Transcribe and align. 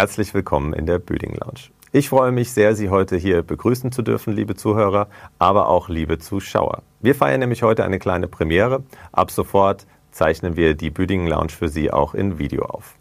Herzlich 0.00 0.32
willkommen 0.32 0.72
in 0.72 0.86
der 0.86 0.98
Büding 0.98 1.34
Lounge. 1.34 1.68
Ich 1.92 2.08
freue 2.08 2.32
mich 2.32 2.52
sehr, 2.52 2.74
Sie 2.74 2.88
heute 2.88 3.18
hier 3.18 3.42
begrüßen 3.42 3.92
zu 3.92 4.00
dürfen, 4.00 4.32
liebe 4.32 4.54
Zuhörer, 4.54 5.08
aber 5.38 5.68
auch 5.68 5.90
liebe 5.90 6.18
Zuschauer. 6.18 6.80
Wir 7.00 7.14
feiern 7.14 7.40
nämlich 7.40 7.62
heute 7.62 7.84
eine 7.84 7.98
kleine 7.98 8.26
Premiere. 8.26 8.82
Ab 9.12 9.30
sofort 9.30 9.86
zeichnen 10.10 10.56
wir 10.56 10.72
die 10.72 10.88
Büdingen 10.88 11.26
Lounge 11.26 11.50
für 11.50 11.68
Sie 11.68 11.92
auch 11.92 12.14
in 12.14 12.38
Video 12.38 12.64
auf. 12.64 12.94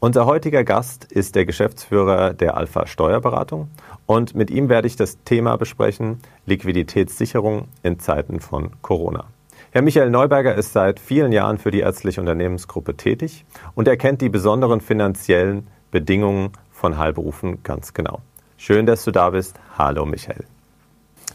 Unser 0.00 0.26
heutiger 0.26 0.64
Gast 0.64 1.04
ist 1.04 1.36
der 1.36 1.46
Geschäftsführer 1.46 2.34
der 2.34 2.56
Alpha 2.56 2.88
Steuerberatung 2.88 3.68
und 4.04 4.34
mit 4.34 4.50
ihm 4.50 4.68
werde 4.68 4.88
ich 4.88 4.96
das 4.96 5.22
Thema 5.22 5.56
besprechen, 5.56 6.18
Liquiditätssicherung 6.46 7.68
in 7.84 8.00
Zeiten 8.00 8.40
von 8.40 8.70
Corona. 8.82 9.26
Herr 9.70 9.82
Michael 9.82 10.10
Neuberger 10.10 10.56
ist 10.56 10.72
seit 10.72 10.98
vielen 10.98 11.30
Jahren 11.30 11.58
für 11.58 11.70
die 11.70 11.78
ärztliche 11.78 12.20
Unternehmensgruppe 12.20 12.96
tätig 12.96 13.44
und 13.76 13.86
er 13.86 13.96
kennt 13.96 14.20
die 14.20 14.30
besonderen 14.30 14.80
finanziellen 14.80 15.68
Bedingungen 15.92 16.50
von 16.72 16.98
Heilberufen 16.98 17.62
ganz 17.62 17.94
genau. 17.94 18.20
Schön, 18.56 18.86
dass 18.86 19.04
du 19.04 19.12
da 19.12 19.30
bist. 19.30 19.54
Hallo 19.78 20.04
Michael. 20.04 20.44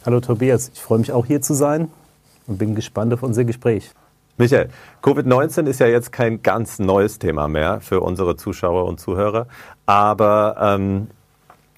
Hallo 0.06 0.20
Tobias, 0.20 0.72
ich 0.74 0.82
freue 0.82 1.00
mich 1.00 1.14
auch 1.14 1.26
hier 1.26 1.42
zu 1.42 1.54
sein 1.54 1.90
und 2.48 2.58
bin 2.58 2.76
gespannt 2.76 3.14
auf 3.14 3.24
unser 3.24 3.46
Gespräch. 3.46 3.92
Michael, 4.38 4.70
Covid-19 5.02 5.66
ist 5.66 5.80
ja 5.80 5.88
jetzt 5.88 6.12
kein 6.12 6.44
ganz 6.44 6.80
neues 6.80 7.20
Thema 7.20 7.48
mehr 7.48 7.82
für 7.82 8.02
unsere 8.02 8.36
Zuschauer 8.36 8.86
und 8.86 9.00
Zuhörer, 9.00 9.48
aber 9.86 10.58
ähm, 10.60 11.08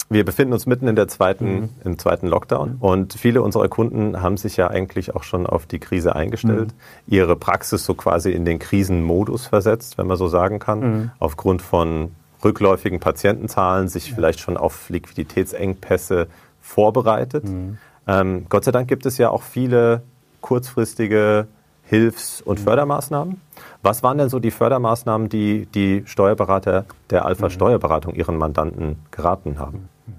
wir 0.09 0.25
befinden 0.25 0.53
uns 0.53 0.65
mitten 0.65 0.87
in 0.87 0.95
der 0.95 1.07
zweiten, 1.07 1.51
mhm. 1.51 1.69
im 1.85 1.99
zweiten 1.99 2.27
Lockdown 2.27 2.77
und 2.79 3.13
viele 3.13 3.41
unserer 3.41 3.67
Kunden 3.67 4.21
haben 4.21 4.37
sich 4.37 4.57
ja 4.57 4.67
eigentlich 4.67 5.15
auch 5.15 5.23
schon 5.23 5.45
auf 5.47 5.65
die 5.65 5.79
Krise 5.79 6.15
eingestellt, 6.15 6.69
mhm. 6.69 7.13
ihre 7.13 7.35
Praxis 7.35 7.85
so 7.85 7.93
quasi 7.93 8.31
in 8.31 8.45
den 8.45 8.59
Krisenmodus 8.59 9.47
versetzt, 9.47 9.97
wenn 9.97 10.07
man 10.07 10.17
so 10.17 10.27
sagen 10.27 10.59
kann, 10.59 10.79
mhm. 10.79 11.11
aufgrund 11.19 11.61
von 11.61 12.11
rückläufigen 12.43 12.99
Patientenzahlen, 12.99 13.87
sich 13.87 14.13
vielleicht 14.13 14.39
schon 14.39 14.57
auf 14.57 14.89
Liquiditätsengpässe 14.89 16.27
vorbereitet. 16.61 17.43
Mhm. 17.45 17.77
Ähm, 18.07 18.45
Gott 18.49 18.63
sei 18.63 18.71
Dank 18.71 18.87
gibt 18.87 19.05
es 19.05 19.17
ja 19.17 19.29
auch 19.29 19.43
viele 19.43 20.03
kurzfristige 20.41 21.47
Hilfs- 21.83 22.41
und 22.41 22.59
mhm. 22.59 22.63
Fördermaßnahmen. 22.63 23.41
Was 23.81 24.03
waren 24.03 24.17
denn 24.17 24.29
so 24.29 24.39
die 24.39 24.51
Fördermaßnahmen, 24.51 25.29
die 25.29 25.65
die 25.73 26.03
Steuerberater 26.05 26.85
der 27.09 27.25
Alpha 27.25 27.47
mhm. 27.47 27.51
Steuerberatung 27.51 28.13
ihren 28.13 28.37
Mandanten 28.37 28.97
geraten 29.11 29.59
haben? 29.59 29.89
Mhm. 30.05 30.13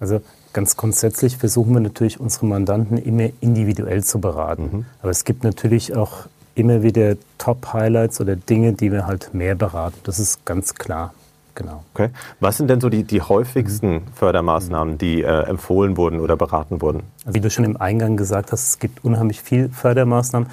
Also 0.00 0.20
ganz 0.52 0.76
grundsätzlich 0.76 1.36
versuchen 1.36 1.74
wir 1.74 1.80
natürlich 1.80 2.18
unsere 2.18 2.46
Mandanten 2.46 2.96
immer 2.98 3.28
individuell 3.40 4.02
zu 4.02 4.20
beraten. 4.20 4.70
Mhm. 4.72 4.86
Aber 5.02 5.10
es 5.10 5.24
gibt 5.24 5.44
natürlich 5.44 5.94
auch 5.94 6.26
immer 6.54 6.82
wieder 6.82 7.16
Top-Highlights 7.38 8.20
oder 8.20 8.36
Dinge, 8.36 8.72
die 8.72 8.90
wir 8.90 9.06
halt 9.06 9.34
mehr 9.34 9.54
beraten. 9.54 9.98
Das 10.04 10.18
ist 10.18 10.44
ganz 10.44 10.74
klar. 10.74 11.14
Genau. 11.60 11.84
Okay. 11.92 12.08
Was 12.40 12.56
sind 12.56 12.68
denn 12.68 12.80
so 12.80 12.88
die, 12.88 13.04
die 13.04 13.20
häufigsten. 13.20 14.02
Fördermaßnahmen, 14.14 14.96
die 14.96 15.22
äh, 15.22 15.42
empfohlen 15.42 15.98
wurden 15.98 16.18
oder 16.18 16.36
beraten 16.36 16.80
wurden? 16.80 17.02
Also 17.26 17.34
wie 17.34 17.40
du 17.40 17.50
schon 17.50 17.66
im 17.66 17.76
Eingang 17.76 18.16
gesagt 18.16 18.50
hast, 18.52 18.66
es 18.68 18.78
gibt 18.78 19.04
unheimlich 19.04 19.42
viel 19.42 19.68
Fördermaßnahmen 19.68 20.48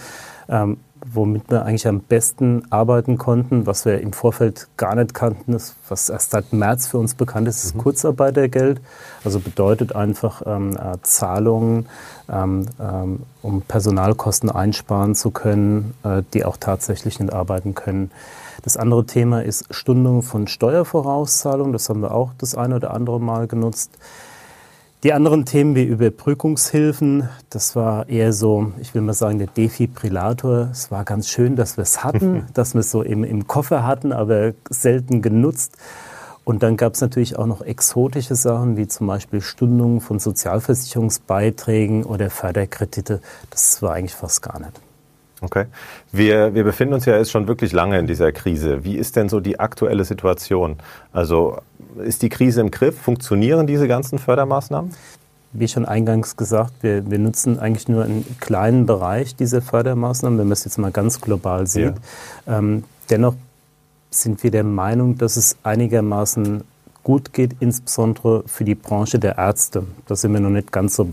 ähm, 0.50 0.78
womit 1.14 1.50
wir 1.50 1.66
eigentlich 1.66 1.88
am 1.88 2.00
besten 2.00 2.64
arbeiten 2.70 3.18
konnten, 3.18 3.66
was 3.66 3.86
wir 3.86 4.02
im 4.02 4.14
Vorfeld 4.14 4.68
gar 4.78 4.96
nicht 4.96 5.14
kannten, 5.14 5.54
ist, 5.54 5.76
was 5.88 6.10
erst 6.10 6.32
seit 6.32 6.54
März 6.54 6.88
für 6.88 6.98
uns 6.98 7.16
bekannt 7.16 7.48
ist, 7.48 7.64
ist 7.64 7.76
mhm. 7.76 7.80
Kurzarbeitergeld. 7.80 8.82
Also 9.24 9.40
bedeutet 9.40 9.96
einfach 9.96 10.42
ähm, 10.46 10.78
äh, 10.78 10.98
Zahlungen, 11.04 11.88
ähm, 12.30 12.66
ähm, 12.80 13.20
um 13.42 13.62
Personalkosten 13.62 14.50
einsparen 14.50 15.16
zu 15.16 15.32
können, 15.32 15.94
äh, 16.04 16.24
die 16.34 16.46
auch 16.46 16.58
tatsächlich 16.58 17.20
nicht 17.20 17.34
arbeiten 17.34 17.76
können. 17.76 18.12
Das 18.64 18.78
andere 18.78 19.06
Thema 19.06 19.44
ist 19.44 19.74
Stundung 19.74 20.24
von 20.24 20.48
Steuervorauszahlung. 20.48 21.74
Das 21.74 21.90
haben 21.90 22.02
wir 22.02 22.12
auch 22.12 22.32
das 22.38 22.56
eine 22.56 22.76
oder 22.76 22.94
andere 22.94 23.20
Mal 23.20 23.48
genutzt. 23.48 23.98
Die 25.04 25.14
anderen 25.14 25.46
Themen 25.46 25.76
wie 25.76 25.84
Überbrückungshilfen, 25.84 27.30
das 27.52 27.76
war 27.76 28.10
eher 28.10 28.34
so, 28.34 28.72
ich 28.80 28.96
will 28.96 29.04
mal 29.04 29.14
sagen, 29.14 29.38
der 29.38 29.46
Defibrillator. 29.46 30.70
Es 30.72 30.90
war 30.90 31.04
ganz 31.04 31.30
schön, 31.30 31.56
dass 31.56 31.78
wir 31.78 31.84
es 31.84 32.04
hatten, 32.04 32.48
dass 32.56 32.74
wir 32.74 32.80
es 32.80 32.90
so 32.90 33.04
im, 33.04 33.24
im 33.24 33.46
Koffer 33.46 33.86
hatten, 33.86 34.12
aber 34.12 34.54
selten 34.72 35.22
genutzt. 35.22 35.78
Und 36.44 36.64
dann 36.64 36.78
gab 36.78 36.96
es 36.96 37.02
natürlich 37.02 37.38
auch 37.38 37.46
noch 37.46 37.62
exotische 37.62 38.34
Sachen, 38.34 38.76
wie 38.76 38.88
zum 38.88 39.06
Beispiel 39.06 39.42
Stundungen 39.42 40.02
von 40.02 40.18
Sozialversicherungsbeiträgen 40.18 42.04
oder 42.04 42.32
Förderkredite. 42.32 43.22
Das 43.52 43.84
war 43.84 43.94
eigentlich 43.94 44.16
fast 44.16 44.42
gar 44.42 44.58
nicht. 44.60 44.87
Okay. 45.42 45.66
Wir, 46.12 46.56
wir 46.56 46.64
befinden 46.64 46.96
uns 46.96 47.06
ja 47.06 47.16
jetzt 47.16 47.32
schon 47.32 47.48
wirklich 47.48 47.72
lange 47.72 48.00
in 48.00 48.08
dieser 48.08 48.32
Krise. 48.32 48.84
Wie 48.84 48.96
ist 48.96 49.16
denn 49.16 49.30
so 49.30 49.40
die 49.40 49.60
aktuelle 49.60 50.04
Situation? 50.04 50.78
Also 51.14 51.60
ist 52.04 52.22
die 52.24 52.30
Krise 52.30 52.62
im 52.62 52.72
Griff? 52.72 53.00
Funktionieren 53.00 53.68
diese 53.68 53.88
ganzen 53.88 54.18
Fördermaßnahmen? 54.18 54.94
Wie 55.54 55.68
schon 55.68 55.86
eingangs 55.86 56.36
gesagt, 56.36 56.74
wir, 56.82 57.10
wir 57.10 57.20
nutzen 57.20 57.60
eigentlich 57.60 57.88
nur 57.88 58.04
einen 58.04 58.26
kleinen 58.40 58.86
Bereich 58.86 59.36
dieser 59.36 59.62
Fördermaßnahmen, 59.62 60.38
wenn 60.40 60.48
man 60.48 60.54
es 60.54 60.66
jetzt 60.66 60.78
mal 60.78 60.92
ganz 60.92 61.22
global 61.22 61.68
sieht. 61.68 61.94
Ja. 62.46 62.58
Ähm, 62.58 62.84
dennoch 63.10 63.36
sind 64.10 64.44
wir 64.44 64.52
der 64.52 64.64
Meinung, 64.64 65.18
dass 65.18 65.38
es 65.38 65.56
einigermaßen 65.64 66.64
gut 67.04 67.32
geht, 67.32 67.56
insbesondere 67.60 68.44
für 68.48 68.66
die 68.66 68.76
Branche 68.76 69.20
der 69.20 69.38
Ärzte. 69.38 69.86
Da 70.08 70.16
sind 70.16 70.34
wir 70.34 70.40
noch 70.40 70.50
nicht 70.50 70.72
ganz 70.72 70.96
so 70.96 71.08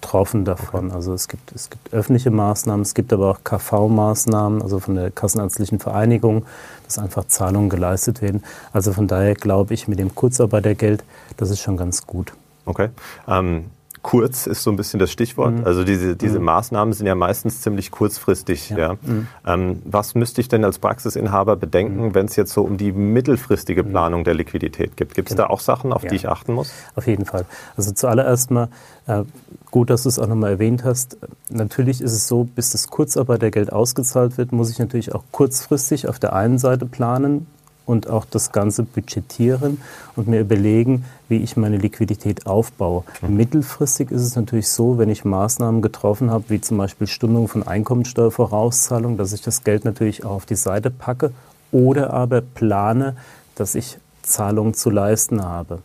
betroffen 0.00 0.44
davon. 0.44 0.86
Okay. 0.86 0.94
Also 0.94 1.12
es 1.14 1.28
gibt, 1.28 1.52
es 1.52 1.70
gibt 1.70 1.92
öffentliche 1.92 2.30
Maßnahmen, 2.30 2.82
es 2.82 2.94
gibt 2.94 3.12
aber 3.12 3.30
auch 3.30 3.40
KV-Maßnahmen, 3.44 4.62
also 4.62 4.80
von 4.80 4.94
der 4.94 5.10
Kassenärztlichen 5.10 5.78
Vereinigung, 5.78 6.44
dass 6.84 6.98
einfach 6.98 7.26
Zahlungen 7.26 7.68
geleistet 7.68 8.22
werden. 8.22 8.42
Also 8.72 8.92
von 8.92 9.06
daher 9.06 9.34
glaube 9.34 9.74
ich, 9.74 9.88
mit 9.88 9.98
dem 9.98 10.14
Kurzarbeitergeld, 10.14 11.04
das 11.36 11.50
ist 11.50 11.60
schon 11.60 11.76
ganz 11.76 12.06
gut. 12.06 12.32
Okay. 12.64 12.88
Ähm, 13.28 13.66
kurz 14.02 14.46
ist 14.46 14.62
so 14.62 14.70
ein 14.70 14.76
bisschen 14.76 14.98
das 14.98 15.10
Stichwort. 15.10 15.58
Mhm. 15.58 15.66
Also 15.66 15.84
diese, 15.84 16.16
diese 16.16 16.38
mhm. 16.38 16.46
Maßnahmen 16.46 16.94
sind 16.94 17.06
ja 17.06 17.14
meistens 17.14 17.60
ziemlich 17.60 17.90
kurzfristig. 17.90 18.70
Ja. 18.70 18.78
ja. 18.78 18.92
Mhm. 19.02 19.28
Ähm, 19.46 19.82
was 19.84 20.14
müsste 20.14 20.40
ich 20.40 20.48
denn 20.48 20.64
als 20.64 20.78
Praxisinhaber 20.78 21.56
bedenken, 21.56 22.06
mhm. 22.06 22.14
wenn 22.14 22.26
es 22.26 22.36
jetzt 22.36 22.52
so 22.52 22.62
um 22.62 22.76
die 22.76 22.92
mittelfristige 22.92 23.82
mhm. 23.82 23.90
Planung 23.90 24.24
der 24.24 24.34
Liquidität 24.34 24.96
geht? 24.96 25.14
Gibt 25.14 25.30
es 25.30 25.36
genau. 25.36 25.48
da 25.48 25.52
auch 25.52 25.60
Sachen, 25.60 25.92
auf 25.92 26.02
ja. 26.04 26.10
die 26.10 26.16
ich 26.16 26.28
achten 26.28 26.54
muss? 26.54 26.72
Auf 26.94 27.06
jeden 27.06 27.26
Fall. 27.26 27.44
Also 27.76 27.92
zuallererst 27.92 28.50
mal, 28.50 28.68
äh, 29.06 29.24
gut, 29.70 29.90
dass 29.90 30.04
du 30.04 30.08
es 30.08 30.18
auch 30.18 30.26
nochmal 30.26 30.52
erwähnt 30.52 30.84
hast. 30.84 31.18
Natürlich 31.50 32.00
ist 32.00 32.12
es 32.12 32.26
so, 32.26 32.44
bis 32.44 32.70
das 32.70 32.88
Kurzarbeitergeld 32.88 33.72
ausgezahlt 33.72 34.38
wird, 34.38 34.52
muss 34.52 34.70
ich 34.70 34.78
natürlich 34.78 35.14
auch 35.14 35.24
kurzfristig 35.30 36.08
auf 36.08 36.18
der 36.18 36.32
einen 36.32 36.58
Seite 36.58 36.86
planen, 36.86 37.46
und 37.86 38.08
auch 38.08 38.24
das 38.24 38.52
Ganze 38.52 38.82
budgetieren 38.84 39.80
und 40.16 40.28
mir 40.28 40.40
überlegen, 40.40 41.04
wie 41.28 41.38
ich 41.38 41.56
meine 41.56 41.76
Liquidität 41.76 42.46
aufbaue. 42.46 43.04
Mhm. 43.22 43.36
Mittelfristig 43.36 44.10
ist 44.10 44.22
es 44.22 44.36
natürlich 44.36 44.68
so, 44.68 44.98
wenn 44.98 45.08
ich 45.08 45.24
Maßnahmen 45.24 45.82
getroffen 45.82 46.30
habe, 46.30 46.44
wie 46.48 46.60
zum 46.60 46.78
Beispiel 46.78 47.06
Stundung 47.06 47.48
von 47.48 47.66
Einkommensteuervorauszahlung, 47.66 49.16
dass 49.16 49.32
ich 49.32 49.42
das 49.42 49.64
Geld 49.64 49.84
natürlich 49.84 50.24
auch 50.24 50.32
auf 50.32 50.46
die 50.46 50.56
Seite 50.56 50.90
packe 50.90 51.32
oder 51.72 52.12
aber 52.12 52.40
plane, 52.40 53.16
dass 53.54 53.74
ich 53.74 53.98
Zahlungen 54.22 54.74
zu 54.74 54.90
leisten 54.90 55.42
habe. 55.42 55.80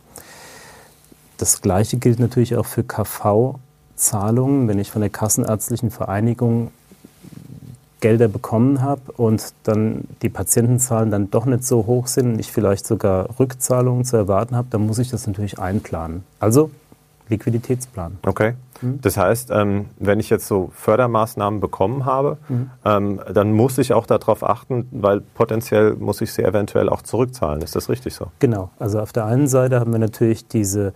Das 1.36 1.60
Gleiche 1.60 1.98
gilt 1.98 2.18
natürlich 2.18 2.56
auch 2.56 2.66
für 2.66 2.82
KV-Zahlungen. 2.82 4.68
Wenn 4.68 4.78
ich 4.78 4.90
von 4.90 5.02
der 5.02 5.10
Kassenärztlichen 5.10 5.90
Vereinigung 5.90 6.70
Gelder 8.00 8.28
bekommen 8.28 8.82
habe 8.82 9.12
und 9.16 9.54
dann 9.64 10.04
die 10.22 10.28
Patientenzahlen 10.28 11.10
dann 11.10 11.30
doch 11.30 11.46
nicht 11.46 11.64
so 11.64 11.86
hoch 11.86 12.06
sind 12.06 12.34
und 12.34 12.38
ich 12.38 12.52
vielleicht 12.52 12.86
sogar 12.86 13.28
Rückzahlungen 13.38 14.04
zu 14.04 14.16
erwarten 14.16 14.54
habe, 14.54 14.68
dann 14.70 14.86
muss 14.86 14.98
ich 14.98 15.10
das 15.10 15.26
natürlich 15.26 15.58
einplanen. 15.58 16.24
Also 16.38 16.70
Liquiditätsplan. 17.28 18.18
Okay. 18.24 18.54
Mhm. 18.80 19.00
Das 19.00 19.16
heißt, 19.16 19.50
ähm, 19.50 19.86
wenn 19.98 20.20
ich 20.20 20.30
jetzt 20.30 20.46
so 20.46 20.70
Fördermaßnahmen 20.74 21.60
bekommen 21.60 22.04
habe, 22.04 22.38
mhm. 22.48 22.70
ähm, 22.84 23.20
dann 23.32 23.52
muss 23.52 23.78
ich 23.78 23.92
auch 23.92 24.06
darauf 24.06 24.44
achten, 24.44 24.86
weil 24.90 25.20
potenziell 25.20 25.94
muss 25.94 26.20
ich 26.20 26.32
sie 26.32 26.42
eventuell 26.42 26.88
auch 26.88 27.02
zurückzahlen. 27.02 27.62
Ist 27.62 27.74
das 27.74 27.88
richtig 27.88 28.14
so? 28.14 28.26
Genau. 28.38 28.70
Also 28.78 29.00
auf 29.00 29.12
der 29.12 29.24
einen 29.24 29.48
Seite 29.48 29.80
haben 29.80 29.92
wir 29.92 29.98
natürlich 29.98 30.46
diese 30.46 30.92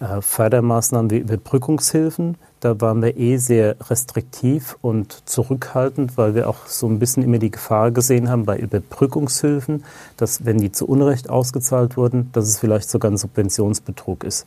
äh, 0.00 0.20
Fördermaßnahmen 0.20 1.10
wie 1.10 1.18
Überbrückungshilfen. 1.18 2.36
Da 2.60 2.78
waren 2.80 3.00
wir 3.00 3.16
eh 3.16 3.38
sehr 3.38 3.76
restriktiv 3.88 4.76
und 4.82 5.26
zurückhaltend, 5.26 6.18
weil 6.18 6.34
wir 6.34 6.48
auch 6.48 6.66
so 6.66 6.86
ein 6.86 6.98
bisschen 6.98 7.22
immer 7.22 7.38
die 7.38 7.50
Gefahr 7.50 7.90
gesehen 7.90 8.28
haben 8.28 8.44
bei 8.44 8.58
Überbrückungshilfen, 8.58 9.84
dass 10.18 10.44
wenn 10.44 10.58
die 10.58 10.70
zu 10.70 10.86
Unrecht 10.86 11.30
ausgezahlt 11.30 11.96
wurden, 11.96 12.30
dass 12.32 12.46
es 12.46 12.58
vielleicht 12.58 12.90
sogar 12.90 13.10
ein 13.10 13.16
Subventionsbetrug 13.16 14.24
ist. 14.24 14.46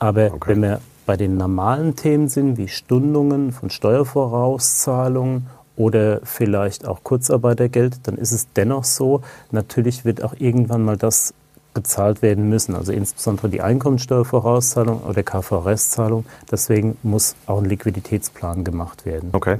Aber 0.00 0.32
okay. 0.34 0.50
wenn 0.50 0.62
wir 0.62 0.80
bei 1.06 1.16
den 1.16 1.36
normalen 1.36 1.94
Themen 1.94 2.28
sind, 2.28 2.58
wie 2.58 2.66
Stundungen 2.66 3.52
von 3.52 3.70
Steuervorauszahlungen 3.70 5.46
oder 5.76 6.20
vielleicht 6.24 6.86
auch 6.86 7.04
Kurzarbeitergeld, 7.04 8.00
dann 8.08 8.16
ist 8.16 8.32
es 8.32 8.48
dennoch 8.54 8.84
so, 8.84 9.22
natürlich 9.52 10.04
wird 10.04 10.24
auch 10.24 10.34
irgendwann 10.36 10.84
mal 10.84 10.96
das 10.96 11.32
gezahlt 11.76 12.22
werden 12.22 12.48
müssen, 12.48 12.74
also 12.74 12.90
insbesondere 12.90 13.48
die 13.48 13.60
Einkommensteuervorauszahlung 13.60 15.02
oder 15.02 15.22
KVRS-Zahlung. 15.22 16.26
Deswegen 16.50 16.96
muss 17.04 17.36
auch 17.46 17.58
ein 17.58 17.66
Liquiditätsplan 17.66 18.64
gemacht 18.64 19.06
werden. 19.06 19.28
Okay. 19.32 19.58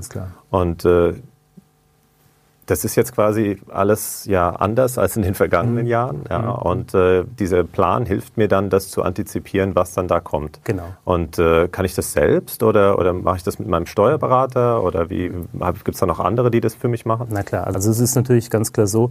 Und 0.50 0.84
äh, 0.84 1.14
das 2.66 2.84
ist 2.84 2.96
jetzt 2.96 3.14
quasi 3.14 3.60
alles 3.68 4.24
ja 4.24 4.50
anders 4.50 4.98
als 4.98 5.16
in 5.16 5.22
den 5.22 5.34
vergangenen 5.34 5.84
mhm. 5.84 5.90
Jahren. 5.90 6.24
Ja, 6.28 6.38
mhm. 6.40 6.48
Und 6.50 6.94
äh, 6.94 7.24
dieser 7.38 7.62
Plan 7.64 8.04
hilft 8.06 8.36
mir 8.36 8.48
dann, 8.48 8.70
das 8.70 8.90
zu 8.90 9.02
antizipieren, 9.02 9.76
was 9.76 9.94
dann 9.94 10.08
da 10.08 10.20
kommt. 10.20 10.60
Genau. 10.64 10.84
Und 11.04 11.38
äh, 11.38 11.68
kann 11.68 11.84
ich 11.84 11.94
das 11.94 12.12
selbst 12.12 12.62
oder, 12.62 12.98
oder 12.98 13.12
mache 13.12 13.36
ich 13.36 13.42
das 13.44 13.58
mit 13.58 13.68
meinem 13.68 13.86
Steuerberater 13.86 14.82
oder 14.82 15.10
wie 15.10 15.28
gibt 15.84 15.94
es 15.94 16.00
da 16.00 16.06
noch 16.06 16.18
andere, 16.18 16.50
die 16.50 16.60
das 16.60 16.74
für 16.74 16.88
mich 16.88 17.06
machen? 17.06 17.28
Na 17.30 17.42
klar, 17.42 17.66
also 17.66 17.90
es 17.90 18.00
ist 18.00 18.16
natürlich 18.16 18.50
ganz 18.50 18.72
klar 18.72 18.88
so, 18.88 19.10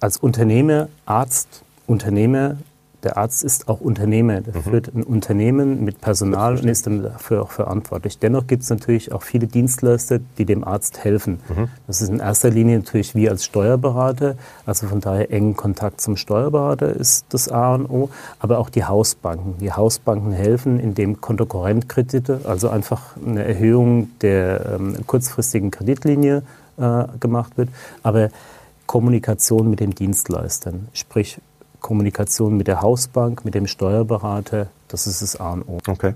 als 0.00 0.16
Unternehmer, 0.16 0.88
Arzt, 1.06 1.62
Unternehmer 1.88 2.56
der 3.04 3.16
Arzt 3.16 3.44
ist 3.44 3.68
auch 3.68 3.80
Unternehmer, 3.80 4.40
der 4.40 4.56
mhm. 4.56 4.62
führt 4.62 4.94
ein 4.94 5.04
Unternehmen 5.04 5.84
mit 5.84 6.00
Personal 6.00 6.58
und 6.58 6.64
ist 6.64 6.86
dann 6.86 7.04
dafür 7.04 7.42
auch 7.42 7.52
verantwortlich. 7.52 8.18
Dennoch 8.18 8.48
gibt 8.48 8.64
es 8.64 8.70
natürlich 8.70 9.12
auch 9.12 9.22
viele 9.22 9.46
Dienstleister, 9.46 10.18
die 10.36 10.44
dem 10.44 10.64
Arzt 10.64 11.04
helfen. 11.04 11.38
Mhm. 11.48 11.68
Das 11.86 12.00
ist 12.00 12.08
in 12.08 12.18
erster 12.18 12.50
Linie 12.50 12.78
natürlich 12.78 13.14
wir 13.14 13.30
als 13.30 13.44
Steuerberater, 13.44 14.34
also 14.66 14.88
von 14.88 15.00
daher 15.00 15.30
engen 15.30 15.54
Kontakt 15.54 16.00
zum 16.00 16.16
Steuerberater 16.16 16.88
ist 16.88 17.26
das 17.28 17.48
A 17.48 17.76
und 17.76 17.88
O, 17.88 18.10
aber 18.40 18.58
auch 18.58 18.68
die 18.68 18.84
Hausbanken. 18.84 19.54
Die 19.60 19.72
Hausbanken 19.72 20.32
helfen, 20.32 20.80
indem 20.80 21.20
Kontokorrentkredite, 21.20 22.40
also 22.44 22.68
einfach 22.68 23.16
eine 23.24 23.44
Erhöhung 23.44 24.10
der 24.22 24.74
ähm, 24.74 24.96
kurzfristigen 25.06 25.70
Kreditlinie 25.70 26.42
äh, 26.78 27.04
gemacht 27.20 27.56
wird, 27.56 27.68
aber 28.02 28.30
Kommunikation 28.86 29.70
mit 29.70 29.78
den 29.78 29.90
Dienstleistern, 29.94 30.88
sprich 30.94 31.40
Kommunikation 31.80 32.56
mit 32.56 32.66
der 32.66 32.82
Hausbank, 32.82 33.44
mit 33.44 33.54
dem 33.54 33.66
Steuerberater, 33.66 34.68
das 34.88 35.06
ist 35.06 35.22
das 35.22 35.40
A 35.40 35.52
und 35.52 35.62
O. 35.68 35.78
Okay. 35.86 36.14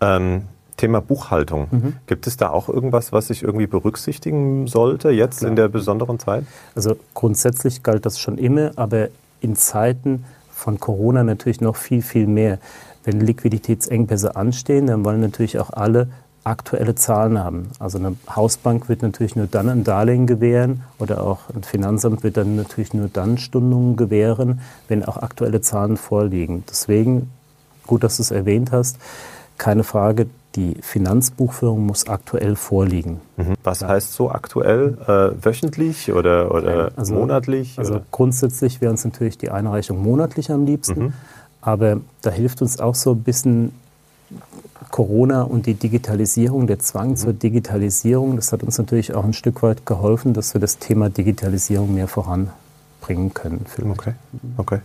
Ähm, 0.00 0.42
Thema 0.76 1.00
Buchhaltung. 1.00 1.68
Mhm. 1.70 1.92
Gibt 2.06 2.26
es 2.26 2.36
da 2.38 2.48
auch 2.50 2.68
irgendwas, 2.68 3.12
was 3.12 3.28
ich 3.28 3.42
irgendwie 3.42 3.66
berücksichtigen 3.66 4.66
sollte, 4.66 5.10
jetzt 5.10 5.40
Klar. 5.40 5.50
in 5.50 5.56
der 5.56 5.68
besonderen 5.68 6.18
Zeit? 6.18 6.44
Also 6.74 6.96
grundsätzlich 7.12 7.82
galt 7.82 8.06
das 8.06 8.18
schon 8.18 8.38
immer, 8.38 8.72
aber 8.76 9.08
in 9.40 9.56
Zeiten 9.56 10.24
von 10.50 10.80
Corona 10.80 11.22
natürlich 11.22 11.60
noch 11.60 11.76
viel, 11.76 12.02
viel 12.02 12.26
mehr. 12.26 12.58
Wenn 13.04 13.20
Liquiditätsengpässe 13.20 14.36
anstehen, 14.36 14.86
dann 14.86 15.04
wollen 15.04 15.20
natürlich 15.20 15.58
auch 15.58 15.70
alle 15.70 16.08
aktuelle 16.44 16.94
Zahlen 16.94 17.38
haben. 17.38 17.68
Also 17.78 17.98
eine 17.98 18.16
Hausbank 18.34 18.88
wird 18.88 19.02
natürlich 19.02 19.36
nur 19.36 19.46
dann 19.46 19.68
ein 19.68 19.84
Darlehen 19.84 20.26
gewähren 20.26 20.82
oder 20.98 21.22
auch 21.22 21.40
ein 21.54 21.62
Finanzamt 21.62 22.22
wird 22.22 22.36
dann 22.36 22.56
natürlich 22.56 22.94
nur 22.94 23.08
dann 23.08 23.38
Stundungen 23.38 23.96
gewähren, 23.96 24.60
wenn 24.88 25.04
auch 25.04 25.18
aktuelle 25.18 25.60
Zahlen 25.60 25.96
vorliegen. 25.96 26.64
Deswegen, 26.68 27.30
gut, 27.86 28.04
dass 28.04 28.16
du 28.16 28.22
es 28.22 28.30
erwähnt 28.30 28.72
hast, 28.72 28.98
keine 29.58 29.84
Frage, 29.84 30.26
die 30.56 30.76
Finanzbuchführung 30.80 31.86
muss 31.86 32.08
aktuell 32.08 32.56
vorliegen. 32.56 33.20
Mhm. 33.36 33.54
Was 33.62 33.84
heißt 33.84 34.14
so 34.14 34.30
aktuell? 34.30 34.98
Äh, 35.06 35.44
wöchentlich 35.44 36.12
oder, 36.12 36.52
oder 36.52 36.90
also, 36.96 37.14
monatlich? 37.14 37.78
Also 37.78 37.94
oder? 37.94 38.02
grundsätzlich 38.10 38.80
wäre 38.80 38.90
uns 38.90 39.04
natürlich 39.04 39.38
die 39.38 39.50
Einreichung 39.50 40.02
monatlich 40.02 40.50
am 40.50 40.64
liebsten. 40.64 41.00
Mhm. 41.00 41.12
Aber 41.60 42.00
da 42.22 42.30
hilft 42.30 42.62
uns 42.62 42.80
auch 42.80 42.94
so 42.94 43.12
ein 43.12 43.22
bisschen 43.22 43.72
Corona 44.90 45.42
und 45.42 45.66
die 45.66 45.74
Digitalisierung, 45.74 46.66
der 46.66 46.78
Zwang 46.78 47.10
mhm. 47.10 47.16
zur 47.16 47.32
Digitalisierung, 47.32 48.36
das 48.36 48.52
hat 48.52 48.62
uns 48.62 48.78
natürlich 48.78 49.14
auch 49.14 49.24
ein 49.24 49.32
Stück 49.32 49.62
weit 49.62 49.86
geholfen, 49.86 50.34
dass 50.34 50.54
wir 50.54 50.60
das 50.60 50.78
Thema 50.78 51.10
Digitalisierung 51.10 51.94
mehr 51.94 52.08
voranbringen 52.08 53.32
können. 53.34 53.64
Okay. 53.90 54.14
okay. 54.56 54.80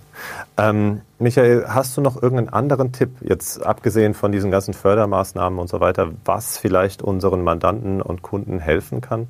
Ähm, 0.57 1.02
Michael, 1.19 1.66
hast 1.68 1.98
du 1.98 2.02
noch 2.02 2.22
irgendeinen 2.22 2.50
anderen 2.50 2.92
Tipp, 2.92 3.10
jetzt 3.22 3.66
abgesehen 3.66 4.13
von 4.13 4.31
diesen 4.31 4.52
ganzen 4.52 4.74
Fördermaßnahmen 4.74 5.60
und 5.60 5.69
so 5.69 5.80
weiter, 5.80 6.10
was 6.24 6.58
vielleicht 6.58 7.01
unseren 7.01 7.44
Mandanten 7.44 8.01
und 8.01 8.22
Kunden 8.22 8.60
helfen 8.60 9.01
kann, 9.01 9.28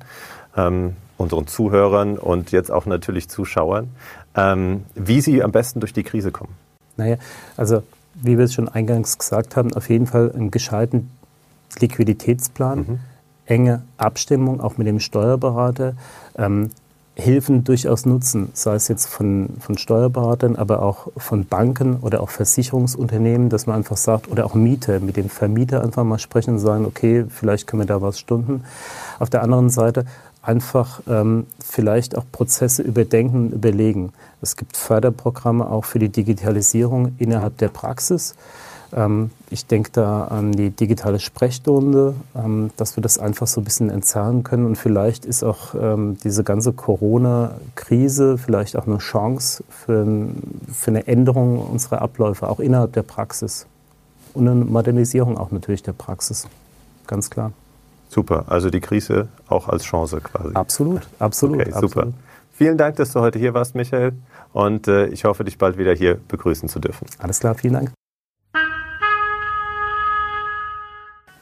ähm, 0.56 0.96
unseren 1.18 1.46
Zuhörern 1.46 2.18
und 2.18 2.52
jetzt 2.52 2.70
auch 2.70 2.86
natürlich 2.86 3.28
Zuschauern, 3.28 3.90
ähm, 4.34 4.84
wie 4.94 5.20
sie 5.20 5.42
am 5.42 5.52
besten 5.52 5.80
durch 5.80 5.92
die 5.92 6.02
Krise 6.02 6.30
kommen? 6.30 6.54
Naja, 6.96 7.16
also 7.56 7.82
wie 8.22 8.38
wir 8.38 8.46
es 8.46 8.54
schon 8.54 8.68
eingangs 8.68 9.18
gesagt 9.18 9.56
haben, 9.56 9.74
auf 9.74 9.90
jeden 9.90 10.06
Fall 10.06 10.32
einen 10.32 10.50
gescheiten 10.50 11.10
Liquiditätsplan, 11.78 12.78
mhm. 12.78 12.98
enge 13.46 13.82
Abstimmung 13.98 14.60
auch 14.60 14.78
mit 14.78 14.86
dem 14.86 15.00
Steuerberater, 15.00 15.94
ähm, 16.36 16.70
Hilfen 17.18 17.64
durchaus 17.64 18.04
nutzen, 18.04 18.50
sei 18.52 18.74
es 18.74 18.88
jetzt 18.88 19.06
von, 19.06 19.48
von 19.58 19.78
Steuerberatern, 19.78 20.54
aber 20.54 20.82
auch 20.82 21.08
von 21.16 21.46
Banken 21.46 21.96
oder 22.02 22.20
auch 22.20 22.28
Versicherungsunternehmen, 22.28 23.48
dass 23.48 23.66
man 23.66 23.76
einfach 23.76 23.96
sagt, 23.96 24.30
oder 24.30 24.44
auch 24.44 24.54
Mieter, 24.54 25.00
mit 25.00 25.16
dem 25.16 25.30
Vermieter 25.30 25.82
einfach 25.82 26.04
mal 26.04 26.18
sprechen 26.18 26.54
und 26.54 26.58
sagen, 26.58 26.84
okay, 26.84 27.24
vielleicht 27.30 27.66
können 27.66 27.80
wir 27.80 27.86
da 27.86 28.02
was 28.02 28.18
stunden. 28.18 28.64
Auf 29.18 29.30
der 29.30 29.42
anderen 29.42 29.70
Seite 29.70 30.04
einfach 30.46 31.00
ähm, 31.08 31.46
vielleicht 31.58 32.16
auch 32.16 32.24
Prozesse 32.30 32.82
überdenken 32.82 33.46
und 33.46 33.52
überlegen. 33.52 34.12
Es 34.40 34.56
gibt 34.56 34.76
Förderprogramme 34.76 35.68
auch 35.68 35.84
für 35.84 35.98
die 35.98 36.08
Digitalisierung 36.08 37.14
innerhalb 37.18 37.58
der 37.58 37.68
Praxis. 37.68 38.34
Ähm, 38.92 39.30
ich 39.50 39.66
denke 39.66 39.90
da 39.92 40.24
an 40.24 40.52
die 40.52 40.70
digitale 40.70 41.18
Sprechstunde, 41.18 42.14
ähm, 42.36 42.70
dass 42.76 42.96
wir 42.96 43.02
das 43.02 43.18
einfach 43.18 43.46
so 43.46 43.60
ein 43.60 43.64
bisschen 43.64 43.90
entzerren 43.90 44.44
können. 44.44 44.66
Und 44.66 44.76
vielleicht 44.76 45.24
ist 45.24 45.42
auch 45.42 45.74
ähm, 45.74 46.16
diese 46.22 46.44
ganze 46.44 46.72
Corona-Krise 46.72 48.38
vielleicht 48.38 48.76
auch 48.76 48.86
eine 48.86 48.98
Chance 48.98 49.64
für, 49.68 50.06
für 50.72 50.90
eine 50.90 51.06
Änderung 51.08 51.58
unserer 51.58 52.02
Abläufe, 52.02 52.48
auch 52.48 52.60
innerhalb 52.60 52.92
der 52.92 53.02
Praxis. 53.02 53.66
Und 54.34 54.48
eine 54.48 54.64
Modernisierung 54.64 55.38
auch 55.38 55.50
natürlich 55.50 55.82
der 55.82 55.92
Praxis, 55.92 56.46
ganz 57.06 57.30
klar. 57.30 57.52
Super, 58.16 58.46
also 58.48 58.70
die 58.70 58.80
Krise 58.80 59.28
auch 59.46 59.68
als 59.68 59.84
Chance 59.84 60.20
quasi. 60.22 60.54
Absolut, 60.54 61.02
absolut. 61.18 61.60
Okay, 61.60 61.72
super. 61.72 61.84
Absolut. 61.84 62.14
Vielen 62.50 62.78
Dank, 62.78 62.96
dass 62.96 63.12
du 63.12 63.20
heute 63.20 63.38
hier 63.38 63.52
warst, 63.52 63.74
Michael. 63.74 64.14
Und 64.54 64.88
äh, 64.88 65.08
ich 65.08 65.26
hoffe, 65.26 65.44
dich 65.44 65.58
bald 65.58 65.76
wieder 65.76 65.92
hier 65.92 66.14
begrüßen 66.14 66.70
zu 66.70 66.78
dürfen. 66.78 67.06
Alles 67.18 67.40
klar, 67.40 67.54
vielen 67.56 67.74
Dank. 67.74 67.92